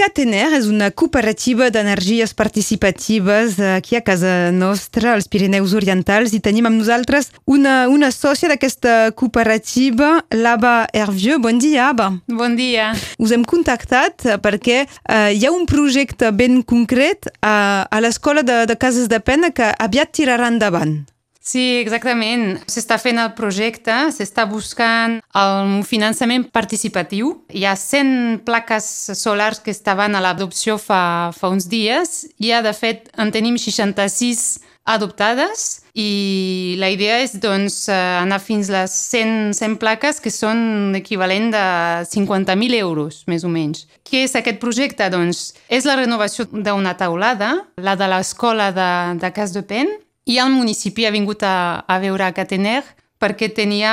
Catener 0.00 0.46
és 0.56 0.64
una 0.72 0.86
cooperativa 0.96 1.66
d'energies 1.68 2.30
participatives 2.32 3.58
aquí 3.60 3.98
a 3.98 4.00
casa 4.00 4.48
nostra, 4.48 5.10
als 5.12 5.28
Pirineus 5.28 5.74
Orientals, 5.76 6.32
i 6.32 6.40
tenim 6.40 6.70
amb 6.70 6.80
nosaltres 6.80 7.28
una, 7.44 7.82
una 7.92 8.08
sòcia 8.08 8.48
d'aquesta 8.48 9.12
cooperativa, 9.12 10.22
l'Aba 10.32 10.88
Hervieux. 10.96 11.36
Bon 11.44 11.60
dia, 11.60 11.90
Aba. 11.90 12.08
Bon 12.32 12.56
dia. 12.56 12.94
Us 13.20 13.36
hem 13.36 13.44
contactat 13.44 14.24
perquè 14.40 14.86
eh, 14.86 15.36
hi 15.36 15.44
ha 15.44 15.52
un 15.52 15.68
projecte 15.68 16.32
ben 16.32 16.62
concret 16.64 17.28
a, 17.44 17.84
a 17.84 18.00
l'escola 18.00 18.40
de, 18.40 18.62
de 18.72 18.80
Cases 18.80 19.12
de 19.12 19.20
Pena 19.20 19.52
que 19.52 19.68
aviat 19.76 20.16
tirarà 20.16 20.48
endavant. 20.48 21.02
Sí, 21.40 21.80
exactament. 21.80 22.58
S'està 22.68 22.98
fent 23.00 23.18
el 23.18 23.32
projecte, 23.32 23.94
s'està 24.12 24.44
buscant 24.44 25.16
el 25.40 25.80
finançament 25.88 26.44
participatiu. 26.52 27.32
Hi 27.56 27.64
ha 27.64 27.76
100 27.80 28.42
plaques 28.44 28.86
solars 29.16 29.62
que 29.64 29.72
estaven 29.72 30.14
a 30.14 30.20
l'adopció 30.20 30.76
fa, 30.78 31.32
fa 31.32 31.48
uns 31.48 31.70
dies. 31.72 32.26
Ja, 32.44 32.60
de 32.60 32.74
fet, 32.76 33.08
en 33.16 33.32
tenim 33.32 33.56
66 33.56 34.60
adoptades 34.90 35.82
i 35.94 36.76
la 36.80 36.90
idea 36.92 37.18
és 37.22 37.34
doncs, 37.40 37.88
anar 37.92 38.40
fins 38.42 38.68
a 38.70 38.80
les 38.80 38.98
100, 39.12 39.54
100 39.56 39.78
plaques 39.80 40.20
que 40.20 40.32
són 40.34 40.92
equivalent 40.98 41.50
de 41.54 41.64
50.000 42.10 42.78
euros, 42.80 43.22
més 43.30 43.48
o 43.48 43.52
menys. 43.52 43.86
Què 44.04 44.26
és 44.26 44.36
aquest 44.36 44.60
projecte? 44.60 45.08
Doncs 45.12 45.54
és 45.72 45.88
la 45.88 45.96
renovació 46.00 46.48
d'una 46.52 46.96
taulada, 47.00 47.54
la 47.80 47.96
de 47.96 48.12
l'escola 48.12 48.70
de, 48.76 48.92
de 49.24 49.32
Cas 49.36 49.56
de 49.56 49.64
Pen, 49.64 49.96
i 50.30 50.38
el 50.38 50.50
municipi 50.54 51.06
ha 51.06 51.10
vingut 51.14 51.42
a, 51.42 51.82
a 51.86 51.98
veure 51.98 52.28
a 52.28 52.34
Catener 52.34 52.82
perquè 53.20 53.50
tenia 53.52 53.92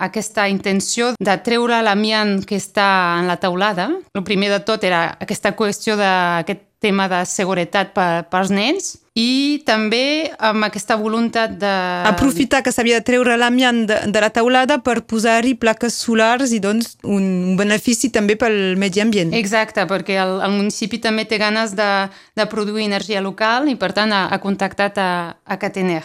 aquesta 0.00 0.46
intenció 0.48 1.10
de 1.20 1.34
treure 1.44 1.82
l'amiant 1.84 2.38
que 2.48 2.56
està 2.56 3.18
en 3.20 3.28
la 3.28 3.36
taulada. 3.36 3.90
El 4.16 4.24
primer 4.24 4.48
de 4.54 4.62
tot 4.64 4.84
era 4.88 5.04
aquesta 5.20 5.52
qüestió 5.58 5.98
d'aquest 6.00 6.71
tema 6.82 7.06
de 7.08 7.22
seguretat 7.28 7.94
per, 7.94 8.26
pels 8.32 8.50
nens 8.52 8.96
i 9.18 9.60
també 9.68 10.32
amb 10.40 10.64
aquesta 10.64 10.96
voluntat 10.96 11.58
de... 11.60 11.72
Aprofitar 12.08 12.62
que 12.64 12.72
s'havia 12.72 13.00
de 13.00 13.04
treure 13.04 13.36
l'amiant 13.36 13.82
de, 13.88 13.98
de 14.08 14.22
la 14.24 14.30
taulada 14.32 14.78
per 14.84 15.02
posar-hi 15.08 15.52
plaques 15.60 15.98
solars 16.00 16.54
i 16.56 16.62
doncs 16.64 16.96
un, 17.04 17.26
un 17.52 17.58
benefici 17.60 18.08
també 18.14 18.38
pel 18.40 18.78
medi 18.80 19.04
ambient. 19.04 19.34
Exacte, 19.36 19.84
perquè 19.90 20.16
el, 20.22 20.38
el 20.40 20.56
municipi 20.56 21.02
també 21.04 21.26
té 21.28 21.36
ganes 21.42 21.76
de, 21.76 21.90
de 22.38 22.48
produir 22.48 22.88
energia 22.88 23.20
local 23.20 23.68
i 23.68 23.76
per 23.76 23.92
tant 23.92 24.16
ha, 24.16 24.24
ha 24.32 24.40
contactat 24.40 24.98
a, 24.98 25.12
a 25.44 25.60
Catener. 25.60 26.02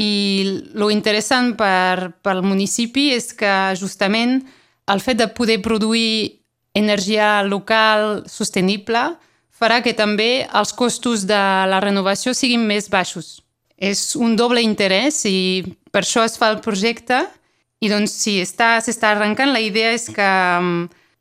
I 0.00 0.10
lo 0.80 0.88
interessant 0.88 1.52
per, 1.60 2.14
pel 2.24 2.40
municipi 2.40 3.10
és 3.12 3.34
que 3.36 3.52
justament 3.76 4.38
el 4.90 5.04
fet 5.04 5.20
de 5.20 5.28
poder 5.28 5.60
produir 5.60 6.40
energia 6.72 7.42
local 7.42 8.22
sostenible 8.30 9.10
farà 9.60 9.82
que 9.84 9.92
també 9.96 10.46
els 10.56 10.72
costos 10.72 11.26
de 11.28 11.40
la 11.68 11.80
renovació 11.84 12.32
siguin 12.34 12.64
més 12.66 12.88
baixos. 12.90 13.40
És 13.76 14.14
un 14.16 14.34
doble 14.36 14.64
interès 14.64 15.22
i 15.28 15.62
per 15.92 16.02
això 16.04 16.24
es 16.24 16.36
fa 16.40 16.50
el 16.52 16.60
projecte 16.64 17.22
i 17.80 17.88
doncs 17.88 18.12
si 18.12 18.38
s'està 18.44 19.12
arrencant, 19.12 19.52
la 19.52 19.62
idea 19.64 19.92
és 19.96 20.08
que, 20.12 20.30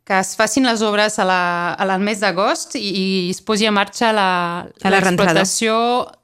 que 0.10 0.18
es 0.18 0.32
facin 0.34 0.66
les 0.66 0.82
obres 0.82 1.20
a 1.22 1.26
la, 1.30 1.42
a 1.78 1.86
la 1.86 2.00
mes 2.02 2.18
d'agost 2.24 2.74
i, 2.80 2.82
i 2.82 3.04
es 3.30 3.44
posi 3.46 3.68
a 3.70 3.74
marxa 3.76 4.10
l'explotació 4.10 5.76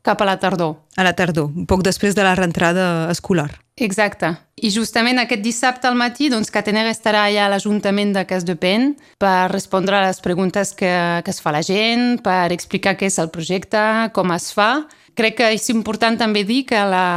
cap 0.02 0.24
a 0.24 0.26
la 0.26 0.40
tardor. 0.42 0.80
A 0.98 1.06
la 1.06 1.14
tardor, 1.14 1.52
un 1.54 1.68
poc 1.70 1.84
després 1.86 2.18
de 2.18 2.26
la 2.26 2.34
rentrada 2.34 3.06
escolar. 3.14 3.52
Exacte. 3.78 4.32
I 4.56 4.72
justament 4.74 5.22
aquest 5.22 5.44
dissabte 5.46 5.86
al 5.86 5.98
matí, 6.00 6.32
doncs, 6.34 6.50
Catener 6.50 6.88
estarà 6.90 7.28
allà 7.28 7.46
a 7.46 7.52
l'Ajuntament 7.52 8.16
de 8.16 8.26
Cas 8.26 8.48
de 8.48 8.56
Pen 8.58 8.96
per 9.22 9.52
respondre 9.52 10.00
a 10.00 10.06
les 10.08 10.22
preguntes 10.24 10.74
que, 10.74 10.90
que 11.22 11.34
es 11.36 11.44
fa 11.44 11.54
la 11.54 11.62
gent, 11.62 12.24
per 12.26 12.56
explicar 12.56 12.96
què 12.98 13.12
és 13.12 13.20
el 13.22 13.30
projecte, 13.30 13.84
com 14.18 14.34
es 14.34 14.50
fa. 14.56 14.88
Crec 15.16 15.38
que 15.40 15.52
és 15.56 15.70
important 15.72 16.18
també 16.20 16.44
dir 16.44 16.66
que 16.68 16.82
la 16.92 17.08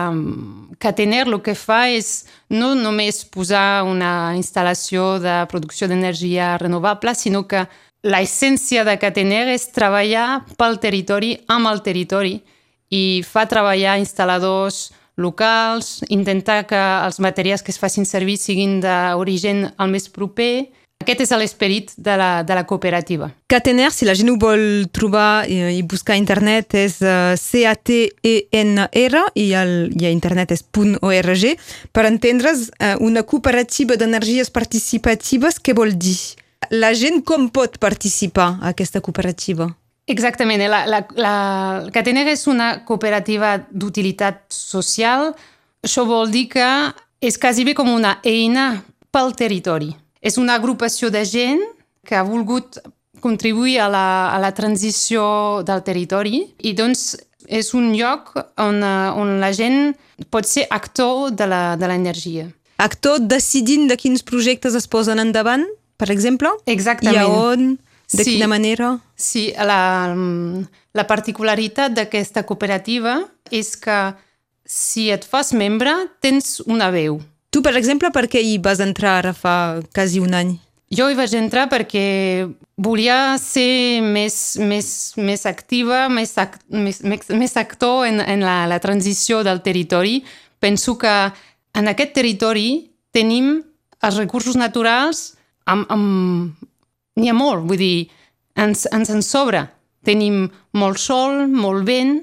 Catener 0.78 1.24
el 1.27 1.41
que 1.42 1.56
fa 1.58 1.88
és 1.91 2.28
no 2.54 2.70
només 2.78 3.25
posar 3.34 3.82
una 3.82 4.36
instal·lació 4.38 5.16
de 5.19 5.41
producció 5.50 5.88
d'energia 5.91 6.53
renovable, 6.62 7.16
sinó 7.19 7.42
que 7.50 7.64
l'essència 8.06 8.84
de 8.86 8.94
Catener 9.03 9.48
és 9.56 9.66
treballar 9.75 10.44
pel 10.60 10.78
territori, 10.78 11.32
amb 11.50 11.66
el 11.66 11.82
territori, 11.82 12.36
i 12.94 13.25
fa 13.26 13.48
treballar 13.50 13.98
instal·ladors 13.98 14.92
locals, 15.19 16.04
intentar 16.15 16.62
que 16.70 16.78
els 16.78 17.19
materials 17.19 17.66
que 17.66 17.75
es 17.75 17.82
facin 17.82 18.06
servir 18.06 18.38
siguin 18.38 18.78
d'origen 18.80 19.66
el 19.75 19.91
més 19.91 20.06
proper. 20.09 20.69
Aquest 20.98 21.20
és 21.22 21.31
l'esperit 21.38 21.92
de, 21.97 22.14
la, 22.19 22.42
de 22.42 22.54
la 22.59 22.64
cooperativa. 22.66 23.31
Catener, 23.48 23.92
si 23.94 24.04
la 24.04 24.16
gent 24.19 24.32
ho 24.32 24.34
vol 24.41 24.88
trobar 24.92 25.47
i, 25.47 25.60
i 25.78 25.82
buscar 25.86 26.16
a 26.16 26.19
internet, 26.19 26.75
és 26.75 26.98
uh, 27.06 27.36
C-A-T-E-N-R 27.38 29.22
i, 29.38 29.47
el, 29.54 29.72
i 29.94 30.09
a 30.09 30.10
internet 30.10 30.56
és 30.56 30.64
.org. 30.75 31.44
Per 31.94 32.04
entendre's, 32.09 32.66
uh, 32.82 32.97
una 32.98 33.22
cooperativa 33.22 33.97
d'energies 33.97 34.50
participatives, 34.50 35.60
què 35.62 35.76
vol 35.78 35.94
dir? 35.94 36.19
La 36.75 36.91
gent 36.98 37.22
com 37.22 37.47
pot 37.54 37.78
participar 37.78 38.56
a 38.59 38.75
aquesta 38.75 39.00
cooperativa? 39.00 39.70
Exactament. 40.10 40.66
La, 40.66 40.82
la, 40.91 41.04
la 41.15 41.36
Catenera 41.94 42.34
és 42.34 42.42
una 42.50 42.82
cooperativa 42.88 43.54
d'utilitat 43.70 44.48
social. 44.50 45.30
Això 45.84 46.04
vol 46.09 46.34
dir 46.34 46.48
que 46.50 46.69
és 47.22 47.38
quasi 47.38 47.65
bé 47.69 47.76
com 47.78 47.88
una 47.94 48.16
eina 48.26 48.72
pel 49.15 49.34
territori. 49.38 49.92
És 50.20 50.38
una 50.38 50.56
agrupació 50.58 51.10
de 51.14 51.24
gent 51.24 51.62
que 52.06 52.16
ha 52.16 52.24
volgut 52.26 52.80
contribuir 53.20 53.78
a 53.82 53.88
la, 53.90 54.06
a 54.34 54.38
la 54.38 54.52
transició 54.54 55.62
del 55.66 55.82
territori 55.86 56.44
i 56.62 56.74
doncs 56.78 57.16
és 57.48 57.72
un 57.74 57.92
lloc 57.96 58.34
on, 58.60 58.82
on 58.82 59.38
la 59.40 59.50
gent 59.56 59.94
pot 60.30 60.46
ser 60.46 60.66
actor 60.70 61.30
de 61.32 61.46
l'energia. 61.48 62.48
Actor 62.78 63.24
decidint 63.26 63.88
de 63.90 63.96
quins 63.98 64.22
projectes 64.22 64.76
es 64.78 64.86
posen 64.86 65.18
endavant, 65.18 65.64
per 65.98 66.10
exemple? 66.14 66.52
Exactament. 66.66 67.16
I 67.16 67.24
a 67.24 67.26
on? 67.26 67.72
De 68.08 68.24
sí, 68.24 68.36
quina 68.36 68.48
manera? 68.48 68.94
Sí, 69.18 69.48
la, 69.52 70.14
la 70.96 71.04
particularitat 71.08 71.92
d'aquesta 71.96 72.44
cooperativa 72.48 73.18
és 73.52 73.74
que 73.76 73.98
si 74.68 75.08
et 75.12 75.26
fas 75.28 75.52
membre 75.56 75.92
tens 76.24 76.58
una 76.64 76.92
veu. 76.94 77.18
Tu, 77.50 77.62
per 77.64 77.75
exemple, 77.78 78.10
per 78.12 78.26
què 78.28 78.42
hi 78.44 78.59
vas 78.60 78.81
entrar 78.84 79.19
ara 79.22 79.34
fa 79.36 79.81
quasi 79.94 80.20
un 80.20 80.36
any? 80.36 80.56
Jo 80.92 81.09
hi 81.09 81.16
vaig 81.16 81.34
entrar 81.36 81.66
perquè 81.69 82.48
volia 82.81 83.36
ser 83.41 84.00
més, 84.04 84.56
més, 84.60 84.88
més 85.20 85.44
activa, 85.48 86.06
més, 86.09 86.32
act, 86.41 86.62
més, 86.72 87.03
més, 87.04 87.56
actor 87.60 88.06
en, 88.09 88.22
en 88.25 88.44
la, 88.44 88.62
la 88.69 88.78
transició 88.81 89.42
del 89.44 89.60
territori. 89.64 90.22
Penso 90.60 90.97
que 91.00 91.12
en 91.76 91.92
aquest 91.92 92.14
territori 92.16 92.69
tenim 93.12 93.59
els 94.04 94.16
recursos 94.16 94.56
naturals 94.56 95.34
amb, 95.69 95.84
amb, 95.92 96.69
n'hi 97.20 97.28
ha 97.28 97.36
molt, 97.36 97.66
vull 97.69 97.80
dir, 97.80 98.09
ens, 98.56 98.86
ens 98.92 99.12
en 99.12 99.25
sobra. 99.25 99.66
Tenim 100.09 100.47
molt 100.72 101.00
sol, 101.00 101.44
molt 101.53 101.84
vent, 101.84 102.22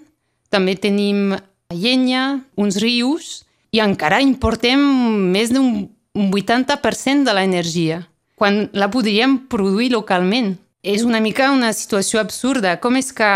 també 0.49 0.73
tenim 0.81 1.35
llenya, 1.69 2.41
uns 2.57 2.81
rius, 2.81 3.44
i 3.75 3.81
encara 3.83 4.21
importem 4.23 4.79
més 5.33 5.51
d'un 5.51 5.87
80% 6.15 7.27
de 7.27 7.33
l'energia, 7.35 7.99
quan 8.39 8.69
la 8.73 8.87
podríem 8.91 9.37
produir 9.51 9.91
localment. 9.91 10.55
És 10.85 11.03
una 11.03 11.19
mica 11.19 11.49
una 11.51 11.73
situació 11.73 12.21
absurda. 12.21 12.77
Com 12.79 12.95
és 12.95 13.09
que 13.15 13.29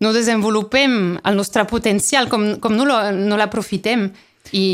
no 0.00 0.12
desenvolupem 0.16 1.18
el 1.22 1.36
nostre 1.36 1.66
potencial, 1.68 2.30
com, 2.32 2.56
com 2.60 2.74
no 2.74 3.36
l'aprofitem? 3.38 4.08
I, 4.54 4.66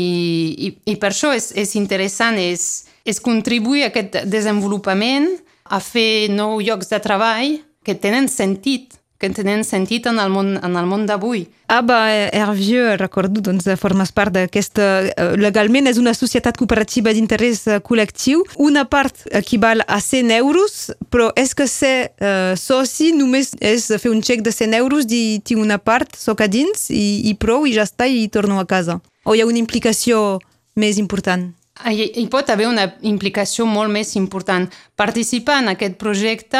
i, 0.57 0.69
I 0.93 0.95
per 1.01 1.11
això 1.11 1.33
és, 1.35 1.51
és 1.57 1.75
interessant, 1.79 2.37
és, 2.37 2.85
és 3.05 3.21
contribuir 3.21 3.87
a 3.87 3.91
aquest 3.91 4.19
desenvolupament 4.29 5.29
a 5.65 5.79
fer 5.81 6.29
nous 6.31 6.61
llocs 6.63 6.91
de 6.91 6.99
treball 7.01 7.57
que 7.83 7.95
tenen 7.97 8.29
sentit, 8.31 8.99
que 9.23 9.29
tenen 9.31 9.63
sentit 9.63 10.07
en 10.11 10.19
el 10.19 10.31
món, 10.33 10.57
en 10.59 10.75
el 10.75 10.87
món 10.89 11.05
d'avui. 11.07 11.45
Aba 11.71 12.11
Hervieux, 12.11 12.97
recordo, 12.99 13.39
doncs, 13.41 13.69
formes 13.79 14.11
part 14.11 14.33
d'aquesta... 14.35 14.87
Eh, 15.07 15.27
legalment 15.39 15.87
és 15.87 15.99
una 16.01 16.11
societat 16.17 16.59
cooperativa 16.59 17.13
d'interès 17.15 17.63
eh, 17.69 17.79
col·lectiu. 17.85 18.43
Una 18.59 18.83
part 18.91 19.23
equival 19.31 19.85
a 19.87 20.01
100 20.03 20.35
euros, 20.35 20.75
però 21.13 21.29
és 21.39 21.53
que 21.55 21.69
ser 21.71 22.11
uh, 22.19 22.51
soci 22.59 23.13
només 23.15 23.53
és 23.63 23.87
fer 23.95 24.11
un 24.11 24.19
xec 24.25 24.43
de 24.43 24.51
100 24.51 24.75
euros, 24.81 25.07
dir 25.07 25.39
tinc 25.47 25.63
una 25.63 25.79
part, 25.79 26.17
soc 26.19 26.43
a 26.43 26.49
dins 26.51 26.89
i, 26.91 27.23
i 27.29 27.33
prou, 27.39 27.67
i 27.69 27.77
ja 27.77 27.87
està, 27.87 28.09
i 28.09 28.27
torno 28.27 28.59
a 28.59 28.67
casa. 28.67 28.99
O 29.23 29.37
hi 29.37 29.43
ha 29.43 29.47
una 29.47 29.61
implicació 29.61 30.41
més 30.75 30.99
important? 30.99 31.53
Hi, 31.87 32.09
hi 32.19 32.27
pot 32.29 32.51
haver 32.51 32.67
una 32.67 32.89
implicació 33.07 33.65
molt 33.69 33.93
més 33.93 34.17
important. 34.19 34.67
Participar 34.99 35.61
en 35.63 35.71
aquest 35.73 35.95
projecte 36.01 36.59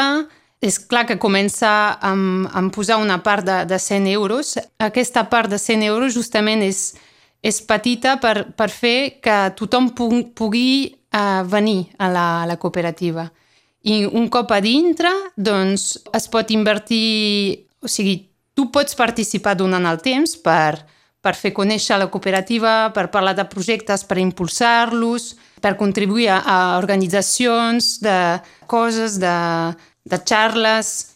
és 0.64 0.78
clar 0.80 1.04
que 1.04 1.18
comença 1.20 1.70
amb, 2.00 2.48
amb 2.56 2.72
posar 2.72 2.96
una 3.02 3.18
part 3.22 3.44
de, 3.44 3.58
de 3.68 3.78
100 3.78 4.08
euros. 4.14 4.54
Aquesta 4.80 5.26
part 5.28 5.52
de 5.52 5.58
100 5.60 5.84
euros 5.90 6.16
justament 6.16 6.64
és, 6.64 6.94
és 7.44 7.60
petita 7.68 8.16
per, 8.22 8.54
per 8.56 8.70
fer 8.72 9.20
que 9.24 9.36
tothom 9.58 9.92
pugui, 9.92 10.94
uh, 11.12 11.42
venir 11.44 11.90
a 11.98 12.08
la, 12.08 12.26
a 12.42 12.48
la 12.48 12.56
cooperativa. 12.56 13.28
I 13.84 14.06
un 14.08 14.30
cop 14.32 14.54
a 14.56 14.62
dintre, 14.64 15.12
doncs, 15.36 15.98
es 16.16 16.30
pot 16.32 16.48
invertir... 16.56 17.68
O 17.84 17.90
sigui, 17.90 18.22
tu 18.56 18.70
pots 18.72 18.96
participar 18.96 19.58
donant 19.60 19.84
el 19.84 20.00
temps 20.00 20.38
per, 20.40 20.78
per 21.20 21.34
fer 21.36 21.52
conèixer 21.52 21.98
la 22.00 22.08
cooperativa, 22.08 22.94
per 22.96 23.10
parlar 23.12 23.34
de 23.36 23.44
projectes, 23.44 24.06
per 24.08 24.16
impulsar-los, 24.22 25.34
per 25.60 25.76
contribuir 25.76 26.30
a, 26.32 26.38
a 26.40 26.56
organitzacions 26.80 27.98
de 28.00 28.16
coses, 28.64 29.20
de, 29.20 29.34
de 30.04 30.20
xarles, 30.20 31.14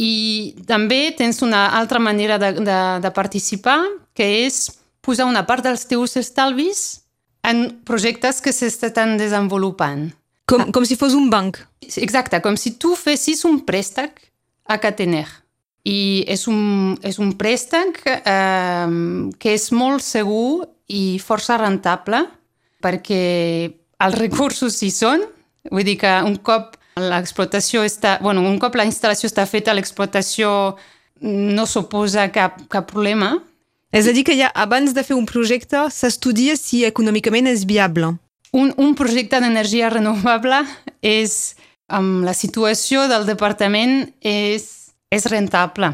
i 0.00 0.54
també 0.68 1.10
tens 1.16 1.42
una 1.42 1.66
altra 1.76 2.00
manera 2.00 2.38
de, 2.38 2.52
de, 2.64 2.78
de 3.02 3.10
participar, 3.12 3.80
que 4.14 4.26
és 4.46 4.68
posar 5.04 5.26
una 5.28 5.44
part 5.48 5.64
dels 5.64 5.84
teus 5.88 6.16
estalvis 6.20 7.02
en 7.46 7.82
projectes 7.88 8.40
que 8.44 8.52
s'estan 8.52 9.16
desenvolupant. 9.20 10.10
Com, 10.50 10.70
com 10.74 10.86
si 10.86 10.96
fos 10.98 11.14
un 11.14 11.28
banc. 11.30 11.60
Exacte, 12.00 12.40
com 12.42 12.56
si 12.58 12.74
tu 12.80 12.94
fessis 12.98 13.44
un 13.48 13.60
préstec 13.66 14.18
a 14.66 14.80
Catener. 14.82 15.28
I 15.86 16.24
és 16.28 16.44
un, 16.50 16.96
és 17.06 17.16
un 17.22 17.32
préstec 17.40 18.02
eh, 18.04 18.88
que 19.40 19.54
és 19.56 19.70
molt 19.72 20.04
segur 20.04 20.66
i 20.90 21.20
força 21.22 21.56
rentable 21.60 22.24
perquè 22.84 23.22
els 24.00 24.18
recursos 24.18 24.76
hi 24.82 24.90
són. 24.92 25.24
Vull 25.70 25.86
dir 25.86 25.96
que 26.02 26.12
un 26.26 26.36
cop 26.44 26.76
l'explotació 27.08 27.84
està... 27.86 28.18
Bueno, 28.22 28.44
un 28.46 28.58
cop 28.60 28.76
la 28.78 28.86
instal·lació 28.88 29.30
està 29.30 29.46
feta, 29.48 29.74
l'explotació 29.76 30.50
no 31.20 31.66
suposa 31.66 32.28
cap, 32.32 32.60
cap 32.72 32.88
problema. 32.90 33.36
És 33.92 34.06
a 34.06 34.14
dir, 34.14 34.24
que 34.26 34.36
ja 34.38 34.50
abans 34.54 34.94
de 34.94 35.04
fer 35.06 35.16
un 35.18 35.26
projecte 35.26 35.82
s'estudia 35.90 36.54
si 36.56 36.84
econòmicament 36.86 37.50
és 37.50 37.66
viable. 37.66 38.14
Un, 38.52 38.72
un 38.78 38.94
projecte 38.98 39.40
d'energia 39.42 39.90
renovable 39.90 40.62
és, 41.02 41.56
amb 41.90 42.24
la 42.26 42.34
situació 42.34 43.06
del 43.10 43.26
departament, 43.26 44.12
és, 44.22 44.92
és 45.10 45.26
rentable. 45.30 45.92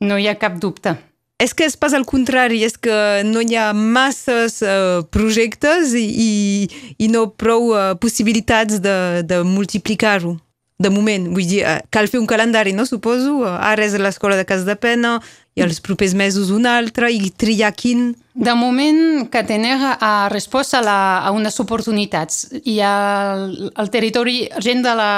No 0.00 0.16
hi 0.20 0.28
ha 0.28 0.38
cap 0.40 0.60
dubte. 0.60 0.96
És 1.40 1.54
que 1.56 1.64
és 1.64 1.76
pas 1.80 1.94
al 1.96 2.04
contrari, 2.04 2.60
és 2.66 2.76
que 2.76 3.24
no 3.24 3.40
hi 3.40 3.56
ha 3.56 3.70
masses 3.72 4.58
uh, 4.60 5.00
projectes 5.08 5.94
i, 5.96 6.68
i, 6.98 7.08
no 7.08 7.30
prou 7.32 7.72
uh, 7.72 7.94
possibilitats 8.00 8.82
de, 8.84 8.96
de 9.24 9.40
multiplicar-ho. 9.48 10.36
De 10.80 10.90
moment, 10.92 11.30
vull 11.32 11.48
dir, 11.48 11.62
uh, 11.64 11.78
cal 11.92 12.10
fer 12.12 12.20
un 12.20 12.28
calendari, 12.28 12.74
no? 12.76 12.84
Suposo. 12.88 13.40
Ara 13.48 13.88
és 13.88 13.96
l'escola 13.96 14.36
de 14.36 14.44
Cas 14.48 14.68
de 14.68 14.76
Pena, 14.76 15.16
i 15.56 15.64
els 15.64 15.80
propers 15.80 16.12
mesos 16.14 16.52
un 16.52 16.68
altre, 16.68 17.08
i 17.08 17.32
triar 17.32 17.72
quin... 17.72 18.12
De 18.36 18.52
moment, 18.56 19.26
Catener 19.32 19.74
ha 19.80 20.28
respost 20.32 20.76
a, 20.76 20.84
la, 20.84 21.00
a 21.24 21.32
unes 21.36 21.56
oportunitats. 21.60 22.46
I 22.62 22.78
el, 22.84 23.72
el 23.72 23.92
territori, 23.92 24.42
gent 24.60 24.84
de 24.84 24.94
la, 24.96 25.12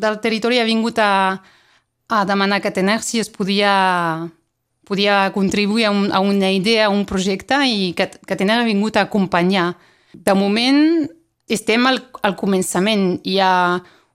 del 0.00 0.20
territori 0.20 0.60
ha 0.60 0.68
vingut 0.68 1.00
a, 1.00 1.12
a 2.12 2.24
demanar 2.28 2.60
a 2.60 2.68
Catener 2.68 3.00
si 3.02 3.20
es 3.20 3.32
podia 3.32 3.74
podia 4.84 5.30
contribuir 5.34 5.88
a, 5.88 5.90
un, 5.90 6.12
a 6.12 6.20
una 6.20 6.50
idea, 6.52 6.86
a 6.86 6.92
un 6.92 7.04
projecte 7.08 7.58
i 7.66 7.92
que, 7.96 8.08
que 8.26 8.36
tenen 8.36 8.64
vingut 8.68 8.96
a 8.96 9.06
acompanyar. 9.08 9.72
De 10.14 10.34
moment 10.38 11.08
estem 11.50 11.86
al, 11.86 12.00
al 12.22 12.36
començament. 12.38 13.18
Hi 13.24 13.38
ha 13.42 13.54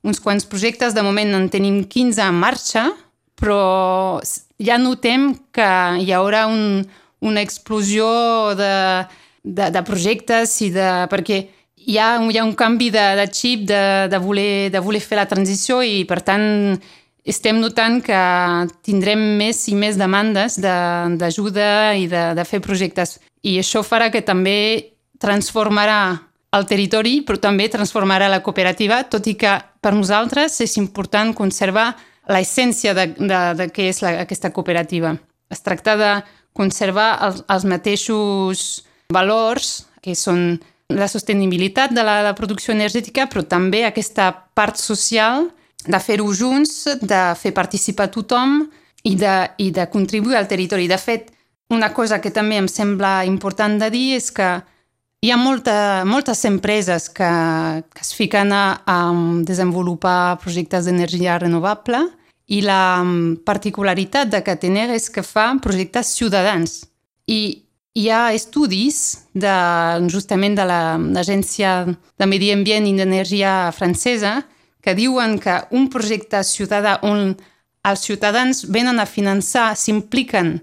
uns 0.05 0.21
quants 0.23 0.47
projectes, 0.47 0.95
de 0.95 1.03
moment 1.03 1.35
en 1.35 1.49
tenim 1.51 1.83
15 1.89 2.23
en 2.23 2.39
marxa, 2.39 2.85
però 3.39 4.21
ja 4.59 4.77
notem 4.79 5.33
que 5.55 5.69
hi 6.03 6.11
haurà 6.15 6.45
un, 6.51 6.83
una 7.19 7.43
explosió 7.43 8.07
de, 8.55 8.73
de, 9.43 9.69
de 9.71 9.83
projectes 9.87 10.55
i 10.65 10.69
de, 10.75 10.89
perquè 11.11 11.41
hi 11.89 11.97
ha, 11.97 12.09
hi 12.19 12.37
ha 12.37 12.45
un 12.45 12.55
canvi 12.59 12.89
de, 12.93 13.05
de 13.19 13.27
xip 13.31 13.65
de, 13.67 13.81
de, 14.11 14.19
voler, 14.19 14.69
de 14.71 14.81
voler 14.83 15.01
fer 15.03 15.19
la 15.19 15.27
transició 15.29 15.81
i 15.83 16.03
per 16.09 16.21
tant 16.27 16.77
estem 17.29 17.59
notant 17.61 17.99
que 18.03 18.19
tindrem 18.85 19.21
més 19.37 19.61
i 19.69 19.75
més 19.77 19.97
demandes 19.99 20.57
d'ajuda 20.59 21.67
de, 21.93 21.99
i 22.03 22.07
de, 22.09 22.23
de 22.37 22.45
fer 22.47 22.61
projectes. 22.65 23.19
I 23.45 23.59
això 23.61 23.83
farà 23.85 24.09
que 24.11 24.23
també 24.25 24.95
transformarà 25.21 26.01
el 26.55 26.65
territori, 26.65 27.19
però 27.21 27.37
també 27.41 27.67
transformarà 27.69 28.29
la 28.31 28.41
cooperativa, 28.41 29.03
tot 29.05 29.27
i 29.29 29.35
que 29.37 29.51
per 29.81 29.93
nosaltres 29.93 30.57
és 30.65 30.77
important 30.81 31.35
conservar 31.37 31.91
l'essència 32.29 32.95
de, 32.97 33.11
de, 33.17 33.41
de 33.59 33.69
què 33.73 33.89
és 33.91 34.01
la, 34.05 34.15
aquesta 34.25 34.51
cooperativa. 34.53 35.13
Es 35.53 35.61
tracta 35.65 35.95
de 35.99 36.11
conservar 36.57 37.11
els, 37.27 37.43
els 37.49 37.65
mateixos 37.69 38.65
valors, 39.13 39.85
que 40.01 40.15
són 40.17 40.57
la 40.89 41.07
sostenibilitat 41.09 41.93
de 41.93 42.01
la, 42.05 42.19
la 42.25 42.33
producció 42.37 42.73
energètica, 42.73 43.27
però 43.29 43.45
també 43.45 43.83
aquesta 43.85 44.31
part 44.57 44.79
social 44.81 45.51
de 45.87 45.99
fer-ho 45.99 46.31
junts, 46.33 46.87
de 47.01 47.21
fer 47.39 47.53
participar 47.55 48.09
tothom 48.11 48.63
i 49.07 49.15
de, 49.15 49.35
i 49.57 49.69
de 49.71 49.87
contribuir 49.91 50.37
al 50.37 50.47
territori. 50.47 50.87
De 50.87 50.97
fet, 50.97 51.31
una 51.69 51.93
cosa 51.93 52.19
que 52.19 52.33
també 52.33 52.57
em 52.59 52.67
sembla 52.67 53.23
important 53.25 53.77
de 53.79 53.89
dir 53.93 54.17
és 54.17 54.29
que 54.33 54.49
hi 55.21 55.31
ha 55.31 55.37
molta, 55.37 56.05
moltes 56.07 56.43
empreses 56.47 57.09
que, 57.11 57.29
que 57.93 58.03
es 58.03 58.13
fiquen 58.15 58.53
a, 58.55 58.81
a 58.87 58.99
desenvolupar 59.45 60.39
projectes 60.43 60.87
d'energia 60.87 61.37
renovable 61.39 62.05
i 62.49 62.61
la 62.65 63.03
particularitat 63.45 64.31
de 64.31 64.41
Catener 64.41 64.89
és 64.95 65.09
que 65.13 65.21
fa 65.21 65.51
projectes 65.61 66.15
ciutadans. 66.17 66.79
I 67.29 67.65
hi 67.99 68.05
ha 68.09 68.29
estudis 68.33 69.27
de, 69.33 69.53
justament 70.09 70.55
de 70.57 70.65
l'Agència 70.65 71.83
de 71.85 72.29
Medi 72.29 72.53
Ambient 72.55 72.87
i 72.87 72.95
d'Energia 72.97 73.53
francesa 73.75 74.39
que 74.89 74.95
diuen 74.97 75.37
que 75.37 75.53
un 75.69 75.85
projecte 75.93 76.41
ciutadà 76.41 76.97
on 77.05 77.35
els 77.85 78.01
ciutadans 78.01 78.63
venen 78.73 78.97
a 78.97 79.05
finançar, 79.05 79.75
s'impliquen 79.77 80.55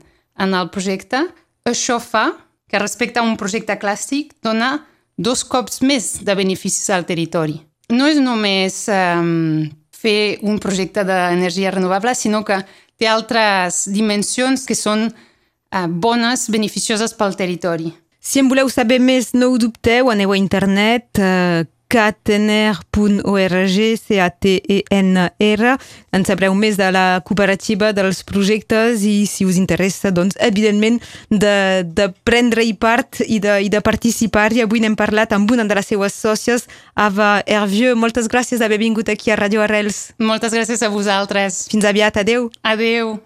en 0.42 0.54
el 0.58 0.70
projecte, 0.74 1.20
això 1.62 2.00
fa 2.02 2.32
que 2.66 2.80
respecte 2.82 3.22
a 3.22 3.26
un 3.26 3.36
projecte 3.38 3.76
clàssic 3.78 4.34
dona 4.42 4.80
dos 5.16 5.44
cops 5.46 5.78
més 5.86 6.24
de 6.26 6.34
beneficis 6.34 6.90
al 6.90 7.06
territori. 7.06 7.60
No 7.94 8.08
és 8.10 8.18
només 8.18 8.80
um, 8.90 9.62
fer 9.94 10.42
un 10.42 10.58
projecte 10.58 11.06
d'energia 11.06 11.70
renovable, 11.70 12.16
sinó 12.18 12.42
que 12.42 12.58
té 12.98 13.06
altres 13.06 13.84
dimensions 13.94 14.66
que 14.66 14.74
són 14.74 15.06
uh, 15.06 15.86
bones, 15.86 16.48
beneficioses 16.50 17.14
pel 17.14 17.38
territori. 17.38 17.94
Si 18.18 18.42
en 18.42 18.50
voleu 18.50 18.66
saber 18.74 18.98
més, 18.98 19.30
no 19.38 19.52
ho 19.52 19.62
dubteu, 19.62 20.10
aneu 20.10 20.34
a 20.34 20.40
internet, 20.40 21.22
uh, 21.22 21.62
catener.org, 21.88 23.76
C-A-T-E-N-R. 24.00 25.78
En 26.12 26.24
sabreu 26.26 26.54
més 26.58 26.76
de 26.80 26.90
la 26.94 27.20
cooperativa, 27.26 27.92
dels 27.96 28.22
projectes 28.26 29.04
i 29.06 29.26
si 29.30 29.46
us 29.46 29.56
interessa, 29.60 30.10
doncs, 30.14 30.36
evidentment, 30.42 31.00
de, 31.30 31.84
de 31.86 32.08
prendre-hi 32.26 32.74
part 32.80 33.22
i 33.26 33.38
de, 33.42 33.60
i 33.66 33.70
de 33.72 33.80
participar. 33.84 34.52
I 34.56 34.64
avui 34.66 34.80
n'hem 34.82 34.96
parlat 34.98 35.32
amb 35.36 35.50
una 35.52 35.64
de 35.66 35.74
les 35.78 35.86
seues 35.92 36.14
sòcies, 36.16 36.66
Ava 36.94 37.42
Hervieux. 37.46 37.96
Moltes 37.98 38.28
gràcies 38.32 38.60
d'haver 38.62 38.80
vingut 38.82 39.08
aquí 39.12 39.30
a 39.30 39.38
Radio 39.40 39.62
Arrels. 39.66 40.12
Moltes 40.18 40.52
gràcies 40.56 40.82
a 40.82 40.92
vosaltres. 40.92 41.66
Fins 41.70 41.84
aviat. 41.84 42.16
Adeu. 42.16 42.50
Adeu. 42.62 43.25